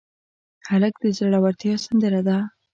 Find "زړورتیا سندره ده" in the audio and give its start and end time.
1.17-2.37